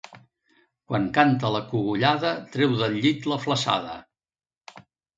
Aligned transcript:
Quan 0.91 1.05
canta 1.17 1.51
la 1.57 1.61
cogullada 1.75 2.33
treu 2.57 2.75
del 2.83 2.99
llit 3.07 3.31
la 3.35 3.41
flassada. 3.47 3.99